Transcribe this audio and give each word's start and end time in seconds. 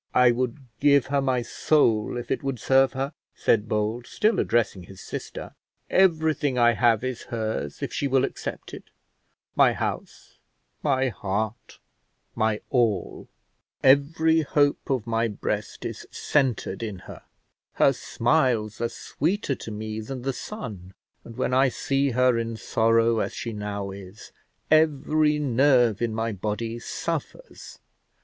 "I 0.15 0.31
would 0.31 0.57
give 0.79 1.05
her 1.13 1.21
my 1.21 1.43
soul, 1.43 2.17
if 2.17 2.31
it 2.31 2.41
would 2.41 2.59
serve 2.59 2.93
her," 2.93 3.13
said 3.35 3.69
Bold, 3.69 4.07
still 4.07 4.39
addressing 4.39 4.85
his 4.85 4.99
sister; 4.99 5.53
"everything 5.91 6.57
I 6.57 6.71
have 6.73 7.03
is 7.03 7.21
hers, 7.25 7.83
if 7.83 7.93
she 7.93 8.07
will 8.07 8.25
accept 8.25 8.73
it; 8.73 8.85
my 9.55 9.73
house, 9.73 10.39
my 10.81 11.09
heart, 11.09 11.77
my 12.33 12.61
all; 12.71 13.27
every 13.83 14.41
hope 14.41 14.89
of 14.89 15.05
my 15.05 15.27
breast 15.27 15.85
is 15.85 16.07
centred 16.09 16.81
in 16.81 16.97
her; 17.05 17.21
her 17.73 17.93
smiles 17.93 18.81
are 18.81 18.89
sweeter 18.89 19.53
to 19.53 19.69
me 19.69 19.99
than 19.99 20.23
the 20.23 20.33
sun, 20.33 20.95
and 21.23 21.37
when 21.37 21.53
I 21.53 21.69
see 21.69 22.09
her 22.09 22.39
in 22.39 22.57
sorrow 22.57 23.19
as 23.19 23.33
she 23.33 23.53
now 23.53 23.91
is, 23.91 24.31
every 24.71 25.37
nerve 25.37 26.01
in 26.01 26.15
my 26.15 26.31
body 26.31 26.79
suffers. 26.79 27.77